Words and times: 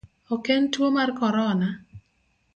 Ok 0.35 0.45
en 0.55 0.65
tuo 0.77 0.87
mar 0.95 1.09
corona? 1.21 1.69